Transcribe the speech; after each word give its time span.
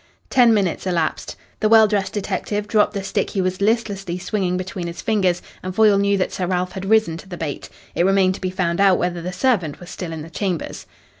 Ten 0.31 0.51
minutes 0.51 0.87
elapsed. 0.87 1.35
The 1.59 1.69
well 1.69 1.85
dressed 1.85 2.13
detective 2.13 2.67
dropped 2.67 2.95
the 2.95 3.03
stick 3.03 3.29
he 3.29 3.39
was 3.39 3.61
listlessly 3.61 4.17
swinging 4.17 4.57
between 4.57 4.87
his 4.87 4.99
fingers, 4.99 5.43
and 5.61 5.75
Foyle 5.75 5.99
knew 5.99 6.17
that 6.17 6.31
Sir 6.33 6.47
Ralph 6.47 6.71
had 6.71 6.85
risen 6.89 7.17
to 7.17 7.29
the 7.29 7.37
bait. 7.37 7.69
It 7.93 8.03
remained 8.03 8.33
to 8.33 8.41
be 8.41 8.49
found 8.49 8.81
out 8.81 8.97
whether 8.97 9.21
the 9.21 9.31
servant 9.31 9.79
was 9.79 9.91
still 9.91 10.11
in 10.11 10.23
the 10.23 10.31
chambers. 10.31 10.87